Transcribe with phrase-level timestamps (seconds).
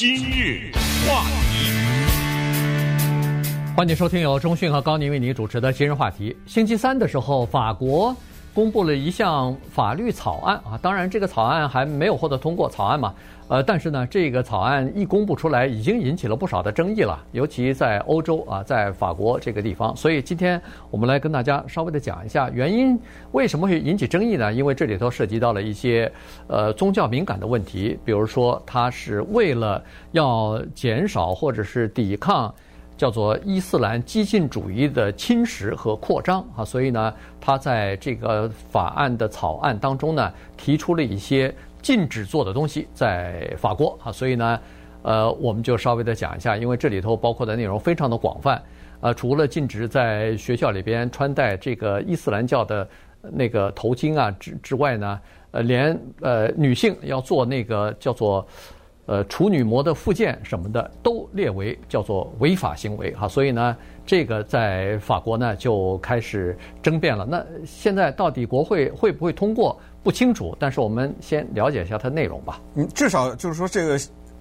[0.00, 0.72] 今日
[1.06, 1.70] 话题，
[3.76, 6.34] 欢迎收听由中讯和高宁为您主持的今日话题。
[6.46, 8.16] 星期三的时候，法国
[8.52, 13.14] 公布了一项法律草案啊，当然这个草案还没有获得通过，草案嘛。
[13.48, 19.94] 呃，但是呢，这个草案一公布出来，已经引起了不少的争议了，尤其在欧洲啊，在法国这个地方。
[19.96, 22.96] 所以今天我们来跟大家稍微的讲一下原因，
[23.32, 24.52] 为什么会引起争议呢？
[24.52, 26.10] 因为这里头涉及到了一些
[26.46, 32.54] 呃宗教敏感的问题，比如说它是为了要减少或者是抵抗
[33.00, 41.54] 叫做伊斯兰激进主义的侵蚀和扩张啊，所以呢，他在这个法案的草案当中呢，提出了一些。
[41.82, 44.60] 禁止做的东西在法国啊，所以呢，
[45.00, 48.62] 呃，我们就稍微的讲一下，因为这里头包括的内容非常的广泛。
[49.00, 52.86] 呃，除了禁止在学校里边穿戴这个伊斯兰教的
[53.22, 55.18] 那个头巾啊之之外呢，
[55.52, 58.46] 呃，连呃女性要做那个叫做
[59.10, 63.26] 呃处女膜的附件什么的，都列为叫做违法行为哈。
[63.26, 67.26] 所以呢，这个在法国呢就开始争辩了。
[67.26, 69.76] 那现在到底国会会不会通过？
[70.02, 72.58] 不清楚，但是我们先了解一下它内容吧。
[72.74, 74.00] 嗯，至少就是说这个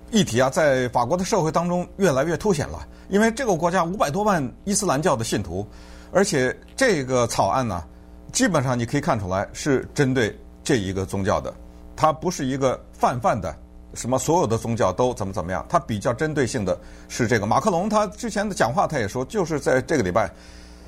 [0.09, 2.87] 议题啊，在法国的社会当中越来越凸显了。
[3.09, 5.67] 因为这个国家五百多万伊斯兰教的信徒，
[6.13, 7.83] 而且这个草案呢，
[8.31, 10.33] 基本上你可以看出来是针对
[10.63, 11.53] 这一个宗教的，
[11.93, 13.53] 它不是一个泛泛的
[13.99, 17.45] 什么所有的宗教都怎么怎么样，它比较针对性的是这个。
[17.45, 20.31] 马克龙他之前的讲话他也说，就是在这个礼拜，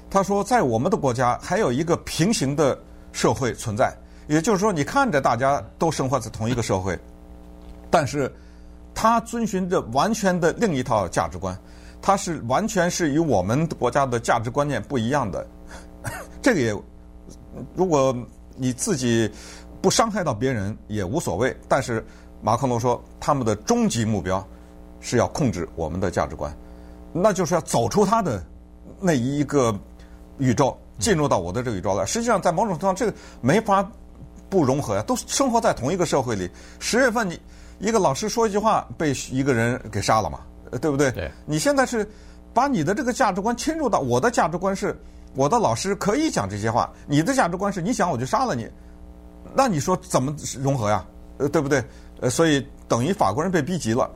[0.10, 2.80] 他说在我们的国家还有一个平行的
[3.12, 3.94] 社会存在。
[4.28, 6.98] 也就是说，你看着大家都生活在同一个社会，
[7.90, 8.34] 但是
[8.96, 11.58] 他遵循着完全的另一套价值观，
[12.02, 15.46] 他是完全是与我们国家的价值观念不一样的。
[16.42, 16.74] 这个也，
[17.76, 18.16] 如果
[18.56, 19.30] 你自己
[19.82, 21.54] 不伤害到别人也无所谓。
[21.68, 22.06] 但是
[22.42, 24.46] 马克龙说，他们的终极目标
[25.00, 26.56] 是要控制我们的价值观，
[27.14, 28.44] 那就是要走出他的
[29.00, 29.74] 那一个
[30.38, 32.06] 宇宙，进入到我的这个宇宙来。
[32.06, 33.90] 实际上，在某种程度上，这个没法。
[34.50, 36.52] 不融合呀，都生活在同一个社会里。
[36.78, 37.40] 十月份你
[37.80, 40.42] 一个老师说一句话，被一个人给杀了嘛，
[40.82, 41.10] 对不对？
[41.14, 41.32] 对。
[41.46, 42.06] 你现在是
[42.54, 44.94] 把你的这个价值观侵入到我的价值观是，
[45.36, 48.68] 我的老师可以讲这些话，你的价值观是你想我就杀了你，
[49.56, 51.06] 那你说怎么融合呀？
[51.38, 51.82] 呃，对不对？
[52.22, 54.10] 呃，所以等于法国人被逼急了。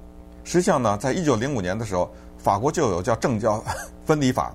[0.46, 3.62] 实际上呢，在一九零五年的时候，法国就有叫政教
[4.06, 4.54] 分离法。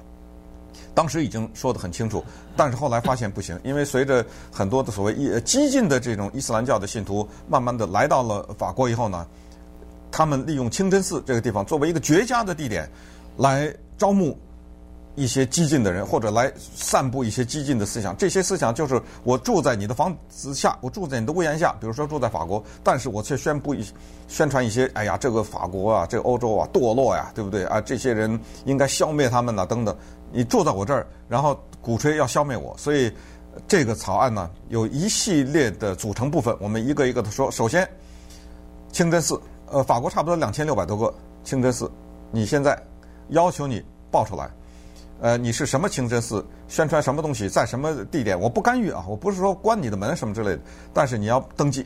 [0.94, 2.24] 当时已经说得很清楚，
[2.56, 9.26] 但是后来发现不行，因为随着很多的所谓激进的这种伊斯兰教的信徒慢慢的来到了法国以后呢，
[10.10, 12.90] 他们利用清真寺这个地方作为一个绝佳的地点，
[13.36, 14.36] 来招募
[15.14, 18.16] 一些激进的人，或者来散布一些激进的思想。
[18.16, 23.84] 这些思想就是我住在你的房子下，我住在你的屋檐下，比如说住在法国，但是我却宣布一
[24.28, 27.80] 宣传一些，哎呀，这个法国啊，这个欧洲啊，堕落呀，对不对啊？
[27.80, 29.94] 这些人应该消灭他们呐，等等。
[30.32, 33.12] 你住在我这儿，然后鼓吹要消灭我，所以
[33.66, 37.50] 这个草案呢，有一系列的组成部分，我们一个一个的说。
[37.50, 37.88] 首先，
[38.92, 41.90] 清真寺，呃，法国差不多两千六百多个清真寺，
[42.30, 42.80] 你现在
[43.30, 44.48] 要求你报出来，
[45.20, 50.60] 呃，你是什么清真寺，宣传什么东西，在什么地点，我不干预啊，我不是说关你的门什么之类的，
[50.94, 51.84] 但是你要登记，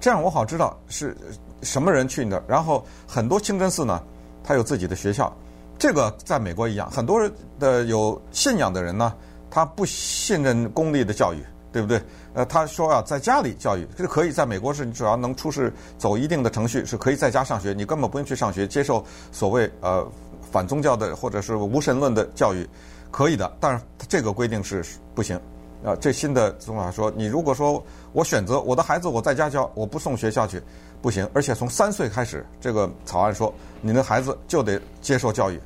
[0.00, 1.16] 这样我好知道是
[1.62, 2.42] 什么人去你的。
[2.48, 4.02] 然后很多清真寺呢，
[4.42, 5.30] 它有自己的学校。
[5.78, 9.14] 这个在美国一样，很多人的有信仰的人呢，
[9.50, 11.42] 他不信任公立的教育，
[11.72, 12.00] 对不对？
[12.34, 14.30] 呃，他说啊在家里教育，这可以。
[14.30, 20.06] 在美国是，你只要能出示走一定的程序，是可以在家上学，你根本不用去上学，接受所谓呃
[20.50, 22.68] 反宗教的或者是无神论的教育，
[23.10, 23.50] 可以的。
[23.60, 24.84] 但是这个规定是
[25.14, 25.40] 不行。
[25.82, 30.62] 啊，这新的宗法说，你如果说我选择我的孩子我在家教，我不送学校去，
[31.00, 31.26] 不行。
[31.32, 33.50] 而且从三岁开始，这个草案说，
[33.80, 35.58] 你的孩子就得接受教育。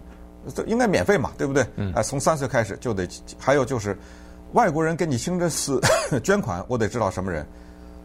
[0.54, 1.66] 这应该免费嘛，对不对？
[1.96, 3.08] 哎，从三岁开始就得。
[3.38, 3.98] 还有就是，
[4.52, 5.80] 外国人给你清真寺
[6.22, 7.44] 捐款，我得知道什么人，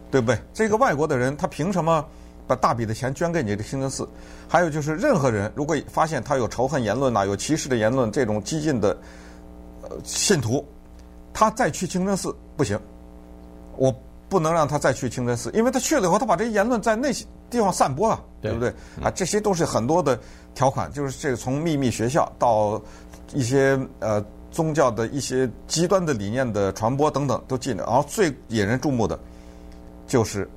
[0.10, 0.40] 对不对？
[0.52, 2.04] 这个外国的人他凭什么
[2.50, 4.10] 把大笔的钱捐给你的清真寺？
[4.48, 8.98] 还有就是，任何人如果发现他有仇恨言论呐、啊，有歧视的言论，这种激进的
[9.84, 10.66] 呃信徒，
[11.32, 12.80] 他再去清真寺不行，
[13.78, 13.94] 我
[14.28, 18.70] 不能让他再去清真寺，因为他去了以后，他把这些言论在那些地方散播了，对不对？
[19.00, 20.20] 啊，这些都是很多的。
[20.56, 22.82] 条款就是这个，从秘密学校到
[23.36, 29.18] 一些呃宗教的一些极端的理念的传播等等都进了，然后最引人注目的，
[30.08, 30.50] 就是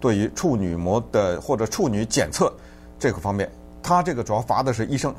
[0.00, 2.52] 对于处女膜的或者处女检测
[2.98, 3.50] 这个方面，
[3.82, 5.14] 他这个主要罚的是医生。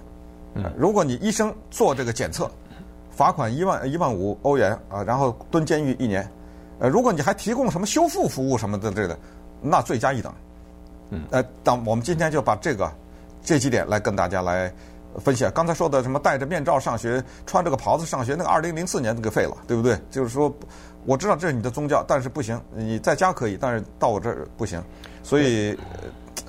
[0.56, 2.50] 嗯，如果你医生做这个检测，
[3.12, 6.30] 罚款一万一万五欧元啊，然后蹲监狱一年。
[6.80, 9.18] 呃，如果你还提供什么修复服务什么的这个，
[9.62, 10.34] 那罪加一等。
[11.10, 12.92] 嗯，呃，当我们今天就把这个。
[13.44, 14.70] 这几点来跟大家来
[15.18, 15.52] 分析啊。
[15.54, 19.98] 刚才说的什么戴着面罩上学、穿着个袍子上学，那个二零零四年就给废了，对不对？
[20.10, 20.54] 就是说，
[21.06, 24.82] 我知道这是你的宗教，但是不行，你在家可以，但是到我这儿不行。
[25.24, 25.78] 所以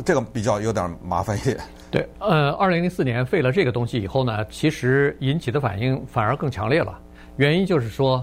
[0.05, 1.59] 这个比较有点麻烦一点。
[1.91, 6.99] 对，呃，二零零四年废了这个东西以后呢，其实引起的反应反而更强烈了。
[7.37, 8.23] 原因就是说，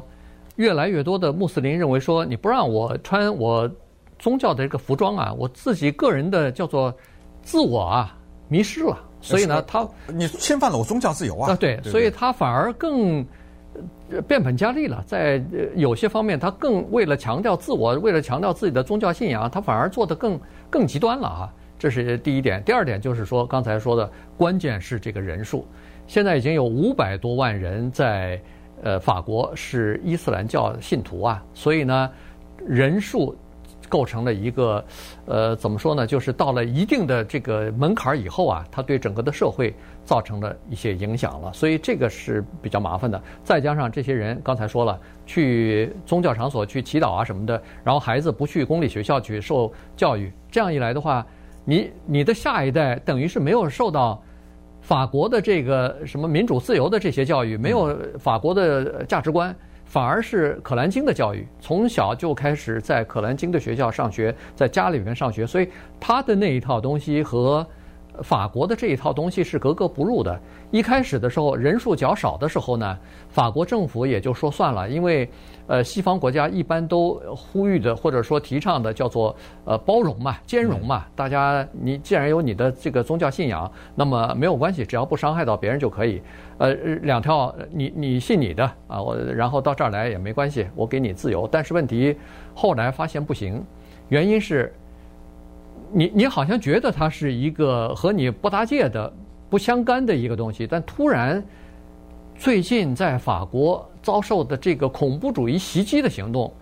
[0.58, 3.70] 越来越多的穆斯林认为说，你不让我穿我
[4.20, 6.94] 宗教的这个服装啊，我自己个人的叫做
[7.42, 8.16] 自我啊
[8.48, 8.98] 迷失了。
[9.26, 11.52] 所以呢，他你侵犯了我宗教自由啊。
[11.52, 13.26] 啊，对，所以他反而更
[14.28, 15.04] 变本加厉了。
[15.08, 15.44] 在
[15.76, 20.40] 有些方面，他更为了强调自我，为了强调自己的宗教信仰，他反而做得更
[20.70, 21.54] 更极端了啊。
[21.78, 25.68] 这是第一点，第二点就是说，刚才说的关键是这个人数，
[26.08, 28.40] 现在已经有五百多万人在
[28.82, 32.10] 呃法国是伊斯兰教信徒啊，所以呢，
[32.66, 33.36] 人数
[33.90, 34.84] 构成了一个
[35.26, 39.74] 呃怎么说呢，就是到了一定的这个门槛以后啊，它对整个的社会
[40.04, 43.22] 造成了一些影响了，所以这个是比较麻烦的。
[43.44, 51.26] 再加上这些人刚才说了，去宗教场所去祈祷啊什么的，然后孩子不去公立学校去受教育，这样一来的话。
[51.68, 54.22] 你你的下一代等于是没有受到
[54.82, 59.56] 法国的这个什么民主自由的这些教育，没有法国的价值观，
[59.96, 65.70] 反而是可兰经的教育，从小就开始在可兰经的学校上学，在家里面上学，所以
[66.02, 67.66] 他的那一套东西和
[68.24, 70.40] 法国的这一套东西是格格不入的。
[70.72, 72.98] 一开始的时候，人数较少的时候呢，
[73.30, 75.30] 法国政府也就说算了，因为。
[75.68, 81.08] 呃，西方国家一般都呼吁的，或者说提倡的，叫做呃包容嘛、兼容嘛。
[81.16, 86.22] 大家，你既然有你的这个宗教信仰，那么没有关系，只要不伤害到别人就可以。
[86.60, 86.72] 呃，
[87.02, 91.50] 两条，你你信你的啊，我然后到这儿来也没关系，我给你自由。
[91.52, 92.16] 但是问题
[92.54, 93.66] 后来发现不行，
[94.10, 94.72] 原因是，
[95.96, 99.12] 你你好像觉得它是一个和你不搭界的、
[99.50, 101.42] 不相干的一个东西，但突然
[102.38, 103.90] 最近在法国。
[104.06, 106.54] 遭受的这个恐怖主义袭击的行动，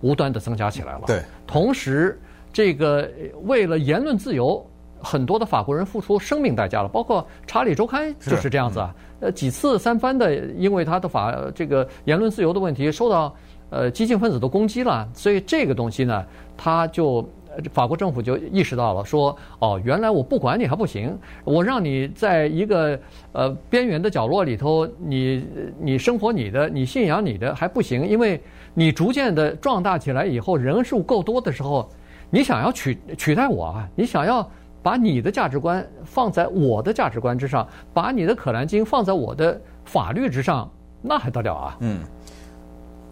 [0.00, 1.02] 无端的增加起来了。
[1.06, 2.20] 对，同时，
[2.52, 3.08] 这个
[3.44, 4.60] 为了言论自由，
[5.00, 6.88] 很多的法国人付出生命代价了。
[6.88, 13.32] 包括《查理周刊》就是这样子啊，呃，几次三番的因为他的法这个言论自由的问题受到
[13.70, 15.08] 呃激进分子的攻击了。
[15.14, 17.24] 所以这个东西呢，它就。
[17.72, 22.98] 法国政府就意识到了，说：“哦，原来我不管你还不行，我让你在一个
[23.32, 25.44] 呃边缘的角落里头，你
[25.78, 28.40] 你生活你的，你信仰你的还不行，因为
[28.72, 31.88] 你逐渐的壮大起来以后，人数够多的时候，
[32.30, 34.48] 你想要取取代我啊，你想要
[34.82, 40.70] 把你的价值观放在我的价值观之上，把你的可兰经放在我的法律之上，
[41.02, 41.98] 那还得了啊？”嗯。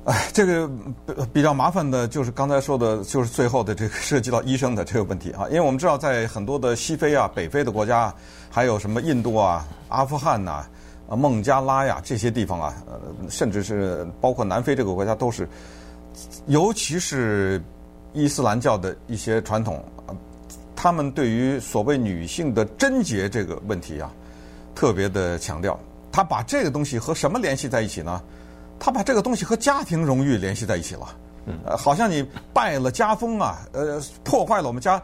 [0.08, 0.66] 哎，这个
[1.34, 5.44] 比较麻烦的，就是刚才说的，就是最后的这个 涉及到医生的这个问题啊。
[5.49, 8.12] 因为我们知道，在很多的西非啊、北非的国家，
[8.49, 10.64] 还有什么印度啊、阿富汗呐、
[11.10, 15.46] 孟加拉呀这些地方啊，呃，甚至是包括南非这个国家，都是，
[16.46, 17.62] 尤其是
[18.14, 19.84] 伊斯兰教的一些传统，
[20.75, 24.10] 他们对于所谓女性的贞洁这个问题啊，
[24.75, 25.78] 特别的强调。
[26.10, 28.22] 他把这个东西和什么联系在一起呢？
[28.78, 31.06] 他把这个东西和家庭荣誉联系在一起了，
[31.64, 35.00] 呃，好像你败了家风啊，呃，破坏了我们家。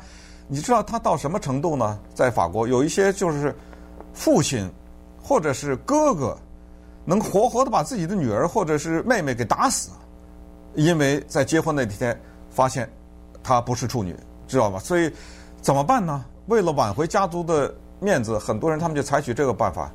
[0.46, 1.98] 你知道他到什么程度呢？
[2.14, 3.54] 在法国有一些就是
[4.12, 4.70] 父亲
[5.22, 6.36] 或者是哥哥，
[7.04, 9.90] 能活活的把自己的女儿或者是妹妹给打死，
[10.74, 12.18] 因为在结婚那天
[12.50, 12.86] 发现
[13.42, 14.14] 她不是处女，
[14.46, 14.78] 知道吧？
[14.78, 15.10] 所以
[15.62, 16.24] 怎么办呢？
[16.46, 19.90] 为了挽回家族的面子，很多人他们就采取这个办法，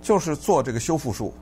[0.00, 1.34] 就是做这个修复术。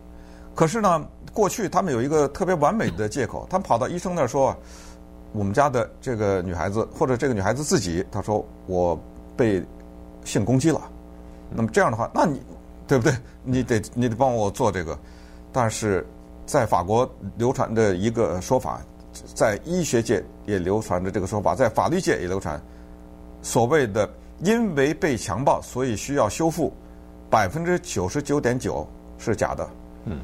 [0.55, 1.07] 可是呢，
[1.39, 4.53] 过去他们有一个特别完美的借口，他们跑到医生那儿说
[5.31, 8.99] ：“我们家的这个女孩子，或者这个女孩子自己，她说我
[9.37, 9.63] 被
[10.25, 10.91] 性攻击了。
[11.49, 12.43] 那么这样的话，那你
[12.89, 13.17] 对不对？
[13.45, 14.99] 你得你得帮我做这个。
[15.53, 16.05] 但是
[16.45, 18.81] 在法国流传的一个说法，
[19.33, 22.61] 在医学界也流传着这个说法，在法律界也流传，
[23.43, 26.73] 所谓的因为被强暴，所以需要修复，
[27.31, 28.85] 百分之九十九点九
[29.19, 29.71] 是假的。
[30.07, 30.19] 嗯。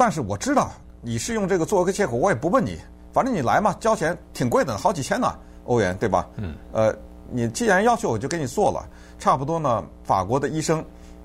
[0.00, 0.70] 但是我知道
[1.02, 2.78] 你是用这个做一个借口，我也不问你，
[3.12, 5.30] 反正你来嘛，交钱挺贵的，好几千呢
[5.66, 6.26] 欧元，对吧？
[6.36, 6.54] 嗯。
[6.72, 6.90] 呃，
[7.30, 8.88] 你既然要求，我就给你做了。
[9.18, 10.82] 差不多呢，法国的医生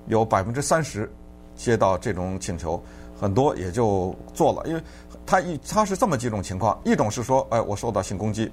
[0.08, 1.10] 有百分之三十
[1.56, 2.78] 接到这种请求，
[3.18, 4.82] 很多也就做了，因为
[5.24, 8.52] 他一他是这么几种情况：一种是说，哎，我受到性攻击，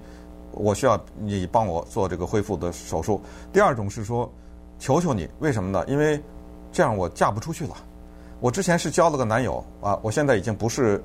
[0.51, 3.19] 我需要你帮我做这个恢复的手术；
[3.51, 4.31] 第二种是说，
[4.79, 5.83] 求求你，为什么呢？
[5.85, 6.17] 因为
[6.71, 7.75] 这样我嫁不出去了。
[8.43, 11.01] 我之前是交了个男友啊，我现在已经不是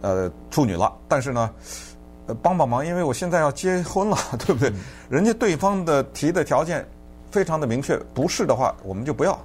[0.00, 1.48] 呃处女了，但是呢，
[2.26, 4.72] 呃帮帮忙，因为我现在要结婚了， 对不对？
[5.08, 6.84] 人家对方的提的条件
[7.30, 9.38] 非常的明确，不是的话我们就不要，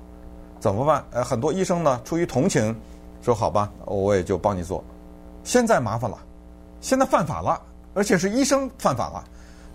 [0.60, 1.06] 怎么办？
[1.12, 2.76] 呃，很多医生呢出于同情，
[3.22, 4.84] 说好吧，我也就帮你做。
[5.44, 6.18] 现在麻烦了，
[6.82, 7.62] 现在犯法了，
[7.94, 9.24] 而且是医生犯法了。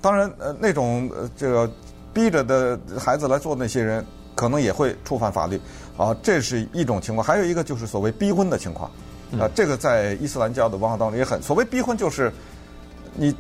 [0.01, 1.71] 当然，呃，那种呃这个
[2.13, 4.05] 逼着的孩子来做那些人，
[4.39, 5.61] 可能也会触犯法律。
[5.97, 7.27] 啊，这是一种情况。
[7.27, 8.89] 还有一个就是所谓逼婚的情况，
[9.33, 11.43] 啊、呃，这个在伊斯兰教的文化当中也很。
[11.43, 12.33] 所谓逼婚就是
[13.17, 13.35] 你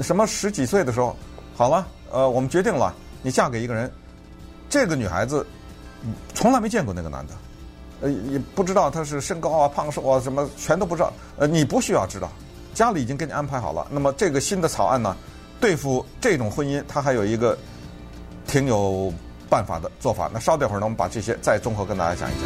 [0.00, 1.16] 什么十几岁的时候，
[1.56, 3.90] 好了，呃，我们决定了，你嫁给一个人，
[4.70, 5.44] 这个女孩子
[6.34, 7.34] 从来没见过那个男的，
[8.02, 11.12] 呃，也不知道他是身高啊、胖瘦啊什么，全都不知道。
[11.36, 12.30] 呃，你不需要知道，
[12.74, 13.84] 家里已经给你安排好了。
[13.90, 15.16] 那么这个新的草案呢？
[15.60, 17.56] 对付这种婚姻，它还有一个
[18.46, 19.12] 挺有
[19.48, 20.30] 办法的做法。
[20.32, 22.42] 那稍等会儿呢，我们把这些再综合跟大家讲一讲。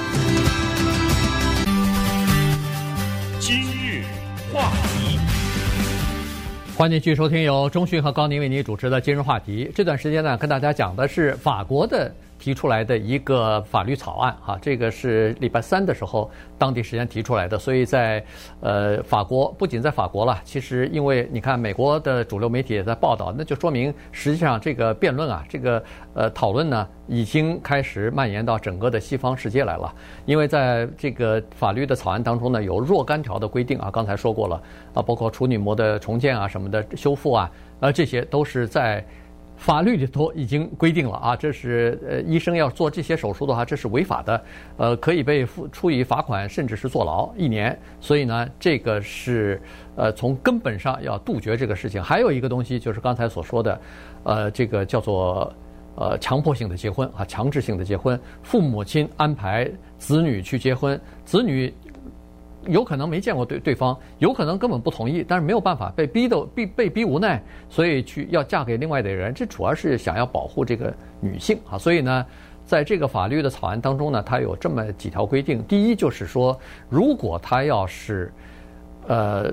[3.41, 4.05] 今日
[4.53, 5.19] 话题，
[6.77, 9.65] 欢迎继续收听由中讯和高宁为您主持的《今日话题》。
[9.75, 12.13] 这段时间呢，跟大家讲的是法国的。
[12.39, 18.25] 提出来的一个法律草案，哈，这个是礼拜三的时候当地时间提出来的，所以在
[18.61, 25.83] 呃法国，不仅在法国了，其实因为你看美国的主流媒体也在报道，那就说明实际上这个辩论啊，这个
[26.15, 29.93] 呃讨论呢，已经开始蔓延到整个的西方世界来了。
[30.25, 34.63] 因为在这个法律的草案当中呢，有若干条的规定啊，刚才说过了
[34.95, 39.05] 啊，包括处女膜的重建啊、什么的修复啊，呃，这些都是在。
[39.59, 44.45] 法律里头已经规定了啊，这是呃医生要做这些手术的话，这是违法的，
[44.77, 47.77] 呃，可以被付处以罚款，甚至是坐牢一年。
[48.01, 49.61] 所以呢，这个是
[49.97, 52.01] 呃从根本上要杜绝这个事情。
[52.01, 53.81] 还有一个东西就是刚才所说的，
[54.23, 55.53] 呃，这个叫做
[55.97, 61.75] 呃强迫性的结婚啊，强制性的结婚，父母亲安排子女去结婚，子女。
[62.69, 69.33] 有可能没见过对对方，有可能根本不同意，但是没有办法，被逼的逼被逼无奈，所以去要嫁给另外的人。
[69.35, 71.79] 这主要是想要保护这个女性啊。
[71.79, 72.25] 所以呢，
[72.65, 75.63] 在这个法律的草案当中呢，它有这么几条规定。
[75.65, 76.59] 第一就是说，
[76.91, 78.31] 如果他要是
[79.07, 79.51] 呃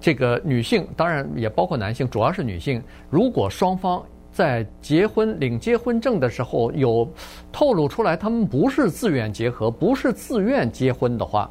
[0.00, 7.08] 这个女性，当然也包括男性，主要是女性，如果双方在结婚领结婚证的时候有
[7.52, 11.50] 透露出来他们不是自愿结合，不是自愿结婚的话。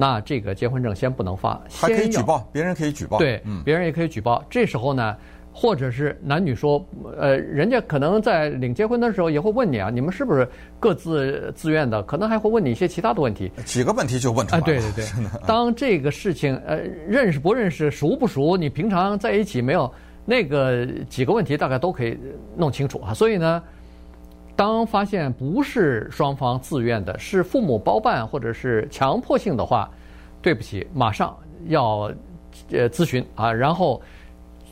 [0.00, 4.42] 那这个结婚证先不能发，还可以举报，别人可以举报，对，嗯，别人也可以举报。
[4.48, 5.14] 这时候呢，
[5.52, 6.82] 或者是男女说，
[7.18, 12.02] 呃，人家可能在领结婚的时候也会问你啊，你们是不是各自自愿的？
[12.04, 13.52] 可能还会问你一些其他的问题。
[13.66, 14.64] 几个问题就问出来了。
[14.64, 15.04] 对对对，
[15.46, 19.92] 当这个事情呃认识不认识、熟不熟，你平常在一起没有
[20.24, 22.18] 那个几个问题，大概都可以
[22.56, 23.12] 弄清楚啊。
[23.12, 23.62] 所以呢。
[24.60, 29.90] 当发现不是双方自愿的，是父母包办或者是强迫性的话，
[30.42, 31.34] 对不起，马上
[31.68, 32.12] 要
[32.70, 34.02] 呃咨询啊，然后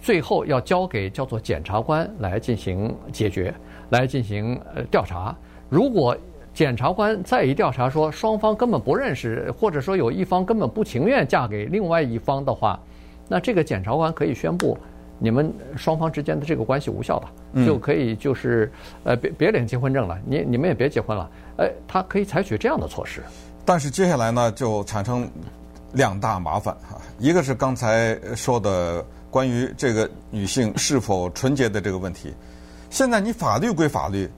[0.03, 3.55] 最后要交给叫做检察官来进行解决，
[3.89, 5.35] 来进行呃调查。
[5.71, 6.15] 如果
[6.53, 12.79] 检察官再一调查说双方根本不认识，或者说有一方根本不情愿嫁给另外一方的话，
[13.27, 14.77] 那这个检察官可以宣布。
[15.19, 17.33] 你们双方之间的这个关系无效吧，
[17.67, 18.71] 就可以就是
[19.03, 23.21] 呃别别领结婚证了，你你们也别结婚了，哎，他可以采取这样的措施。
[23.65, 25.29] 但是接下来呢，就产生
[25.93, 32.33] 两大麻烦哈，一个是刚才说的关于这个女性是否纯洁的这个问题。
[32.91, 34.31] 现在你法律归法律，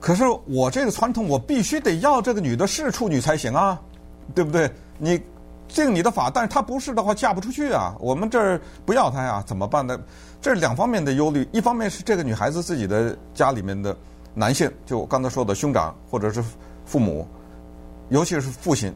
[0.00, 3.80] 可是我这个传统我必须得要这个女的是处女才行啊，
[4.34, 4.70] 对不对？
[4.98, 5.20] 你。
[5.72, 7.96] 敬你的法，但是他不是的话，嫁不出去啊。
[7.98, 9.98] 我们这儿不要他呀，怎么办呢？
[10.40, 11.48] 这是两方面的忧虑。
[11.52, 13.96] 一方面是这个女孩子自己的家里面的
[14.34, 16.44] 男性，就我刚才说的兄长或者是
[16.84, 17.26] 父母，
[18.10, 18.92] 尤其是父亲，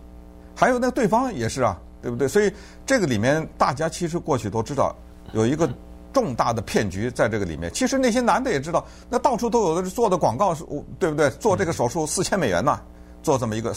[0.54, 2.28] 还有那对方也是啊，对不对？
[2.28, 2.52] 所以
[2.84, 4.94] 这个里面大家其实过去都知道
[5.32, 5.68] 有一个
[6.12, 7.72] 重大的骗局在这个里面。
[7.72, 10.54] 其实那些男的也知道，那到处都有的做的广告，
[10.98, 11.30] 对不对？
[11.30, 12.80] 做这个手术四千美元呐，
[13.22, 13.74] 做这么一个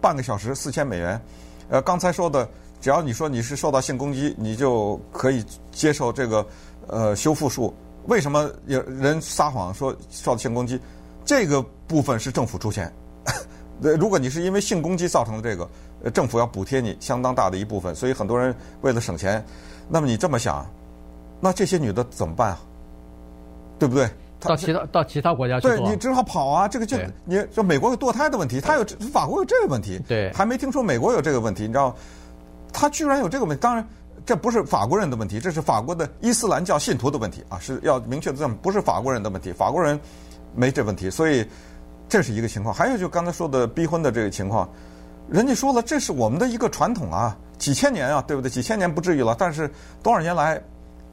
[0.00, 1.20] 半个小时四千美元。
[1.68, 2.48] 呃，刚才说的，
[2.80, 6.46] 只要你说你是受到性攻击，你就可以接受这个
[6.86, 7.74] 呃修复术。
[8.06, 10.80] 为什么有人撒谎说受到性攻击？
[11.24, 12.92] 这个部分是政府出钱。
[13.98, 15.68] 如果你是因为性攻击造成的这个，
[16.04, 17.94] 呃政府要补贴你相当大的一部分。
[17.94, 19.44] 所以很多人为了省钱，
[19.88, 20.64] 那么你这么想，
[21.40, 22.60] 那这些女的怎么办啊？
[23.78, 24.08] 对不对？
[24.46, 26.68] 到其他到其他国家去做，对，你只好跑啊！
[26.68, 31.94] 这个就你就美国有堕胎的问题，他有法国有这个问题，对，还没听说美国有这个问题，你知道？
[32.72, 33.86] 他居然有这个问题，当然
[34.24, 37.58] 这不是法国人的问题，这是法国的伊斯兰教信徒的问题啊！
[37.58, 39.98] 是要明确的这么，不是法国人的问题，法国人
[40.54, 41.46] 没这问题，所以
[42.08, 42.74] 这是一个情况。
[42.74, 44.68] 还有就刚才说的逼婚的这个情况，
[45.30, 48.50] 人家说了，这是我们的一个传统啊，几千年啊，对不对？
[48.50, 49.70] 几千年不至于了，但是
[50.02, 50.62] 多少年来。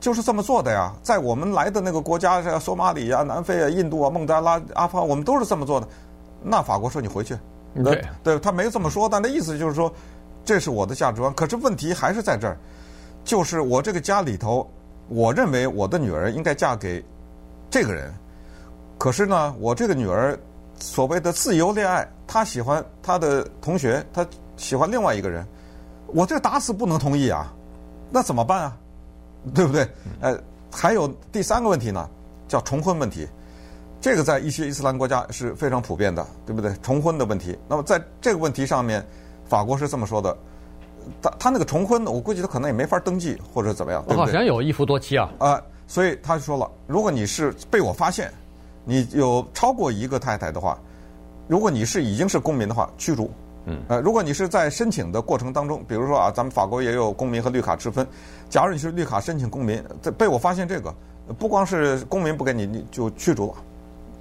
[0.03, 0.93] 就是这么做的呀。
[1.01, 5.87] 在我们来的那个国家，像索马里啊、南非啊、印度啊、孟加拉、阿富汗，我们都是这么做的。
[6.41, 7.37] 那法国说你回去，
[7.85, 9.89] 对，对他没这么说，但那意思就是说，
[10.43, 11.33] 这是我的价值观。
[11.33, 12.57] 可是问题还是在这儿，
[13.23, 14.69] 就是我这个家里头，
[15.07, 17.01] 我认为我的女儿应该嫁给
[17.69, 18.13] 这个人。
[18.97, 20.37] 可是呢，我这个女儿
[20.77, 25.47] 所谓的自由恋爱，她喜欢她的同学，她喜欢另外一个人，
[26.07, 27.53] 我这打死不能同意啊！
[28.11, 28.77] 那怎么办啊？
[29.53, 29.87] 对不对？
[30.21, 30.39] 呃，
[30.71, 32.09] 还有第三个问题呢，
[32.47, 33.27] 叫重婚问题。
[33.99, 36.73] 这个在一些伊斯兰国家是非常普遍的，对不对？
[36.81, 37.57] 重婚的问题。
[37.69, 39.05] 那么在这个问题上面，
[39.45, 40.37] 法国是这么说的：
[41.21, 44.25] 他他那个重婚，我估计他可能也没法登记或者怎么样，对不对？
[44.25, 45.31] 好像有一夫多妻啊。
[45.39, 48.29] 啊，所以他就说了，如果你是被我发现，
[48.83, 50.77] 你有超过一个太太的话，
[51.47, 53.31] 如果你是已经是公民的话，驱逐。
[53.65, 58.05] 嗯，呃，如果你是在申请的过程当中，比如说啊，咱们法国也有公民和绿卡之分。
[58.49, 60.93] 假如你是绿卡申请公民，这被我发现这个，
[61.39, 63.53] 不光是公民不给你，你就驱逐了。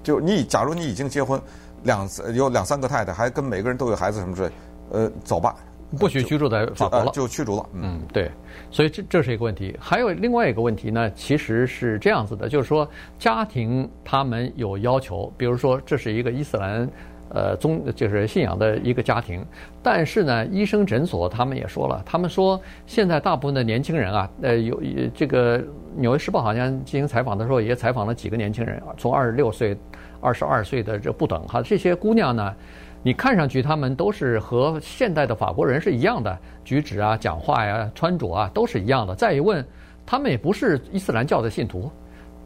[0.02, 1.40] 就你，假如你已经结婚，
[1.82, 4.52] 两有两三个太太，还跟每个人都有孩子什么之类，
[4.90, 5.56] 呃，走吧，
[5.98, 7.68] 不许居住在法国了，就驱逐了。
[7.72, 8.30] 嗯，对，
[8.70, 9.76] 所以这这是一个问题。
[9.80, 16.88] 还有另外一个问题呢，其实是这样子的，就是说家庭他们有要求，比如说这是一个伊斯兰。
[17.34, 19.44] 呃，宗就是信仰的一个家庭，
[19.82, 24.80] 但是呢，医生诊所他们也说了，他们说现在大部分的年轻人啊，呃，有
[25.14, 25.58] 这个
[25.96, 29.74] 《纽约时报》好像进行采访的时候也采访了几个年轻人，从二十六岁、
[30.20, 32.54] 二十二岁的这不等哈，这些姑娘呢，
[33.02, 39.14] 你看上去他们都是和现代的法国人是一样的举止啊、讲话呀、穿着啊都是一样的。
[39.14, 39.64] 再一问，
[40.04, 41.90] 他们也不是伊斯兰教的信徒，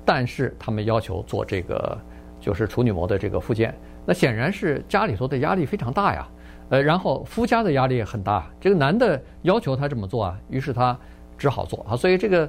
[0.04, 1.98] 但是他们要求做这个
[2.40, 3.74] 就是处女膜的这个复健。
[4.06, 6.28] 那显然是家里头的压力非常大呀，
[6.68, 8.46] 呃，然后夫家的压力也很大。
[8.60, 10.96] 这个男的要求他这么做啊，于是他
[11.36, 11.96] 只好做啊。
[11.96, 12.48] 所以这个，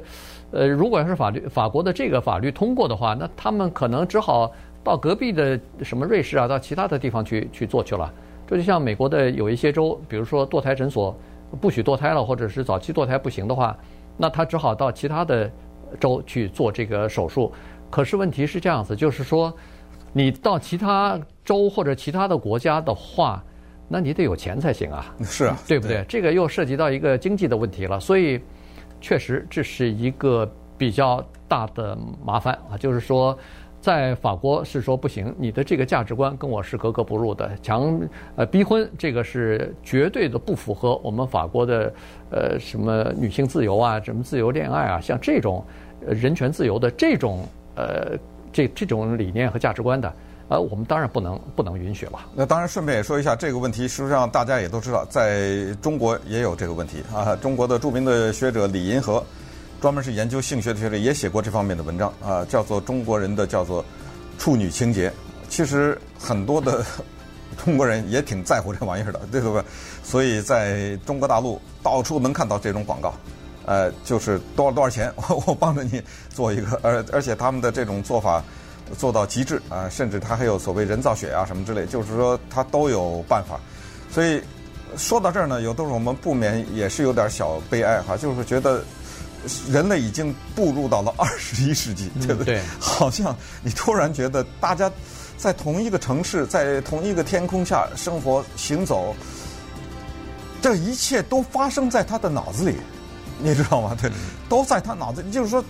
[0.52, 4.52] 呃，如果要是法律法国的这个法律通过的话，那他们可能只好
[4.84, 8.14] 到隔壁的什么瑞士啊，到其他的地方去去做去了。
[8.46, 11.18] 这就像美国的有一些州，比如说堕胎诊所
[11.60, 13.76] 不许堕胎了，或者是早期堕胎不行的话，
[14.16, 15.52] 那他只好到其他的
[16.00, 17.52] 州去做这个手术。
[17.90, 19.52] 可是问题是这样子，就是说。
[20.14, 23.42] 你到其他州或者其他的国家的话，
[23.88, 25.16] 那你得有钱才行啊。
[25.24, 26.04] 是啊，对不对？
[26.10, 27.98] 这个又涉及到一个经济的问题了。
[28.02, 28.38] 所以，
[29.00, 30.46] 确实这是一个
[30.78, 32.76] 比较大的麻烦啊。
[32.78, 33.38] 就是说，
[33.80, 37.98] 在法国是说不行，你的这个价值观跟我是格格不入的，强
[38.36, 41.94] 呃逼婚，这个是绝对的不符合我们法国的
[42.30, 45.64] 呃什么女性自由啊，什么自由恋爱啊，像这种
[46.06, 48.18] 人权自由的这种呃。
[48.50, 50.12] 这这种理念和价值观的，
[50.50, 52.20] 呃，我们当然不能不能允许了。
[52.34, 57.36] 那当然，顺便也说一下这个问题，实际上大家也都知道，在中国也有这个问题啊。
[57.36, 59.24] 中国的著名的学者李银河，
[59.82, 63.84] 专门是研究性学的学者，也写过这方面的文章啊，叫做《中国人的叫做
[64.38, 65.10] 处女情结》。
[65.50, 66.86] 其实很多的
[67.64, 69.64] 中国人也挺在乎这玩意儿的，对不对？
[70.04, 73.14] 所以在中国大陆到处能看到这种广告。
[73.66, 78.42] 呃，就是多少多少钱，我 我帮着你做一个，而而且他们的这种做法
[78.98, 83.60] 做到极致啊，甚至他还有所谓人造血啊什么之类，就是说他都有办法。
[84.12, 84.42] 所以
[84.96, 88.84] 说到这儿呢，有的时候我们不免也是有点小悲哀哈，就是觉得
[89.70, 92.56] 人类已经步入到了 二十一世纪，对不对？
[92.56, 92.62] 对。
[92.80, 94.92] 好像你突然觉得大家
[95.38, 99.16] 在同一个城市，在同一个天空下生活行走，
[100.62, 102.76] 这一切都发生在他的脑子里。
[103.40, 103.96] 你知道吗？
[104.02, 104.10] 对，
[104.50, 105.30] 都在他脑子里。
[105.30, 105.64] 就是说，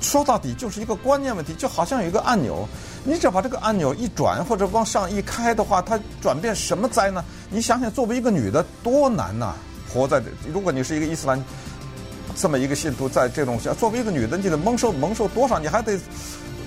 [0.00, 2.66] 说到底就是一个观念问题，就好像有一个按钮，
[3.04, 7.24] 你只要把这个按钮一转或者往上一开的话，它转变什么灾呢？
[7.50, 9.52] 你想想，作为一个女的多难呐！
[9.92, 11.42] 活在这，如果你是一个伊斯兰
[12.34, 15.58] 这么一个信徒，在这种下，作为一个女的，你得蒙受蒙受多少？
[15.58, 15.98] 你还得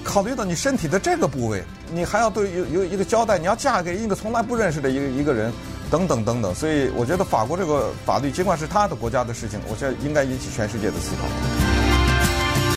[0.03, 5.51] 考虑到你身体的这个部位，你还要对有有一个交代，你要嫁给一个从来不认识的一个一个人。
[5.91, 11.62] 等等等等，所以我觉得法国这个法律，尽管是他的国家的事情，我觉得应该引起全世界的思考。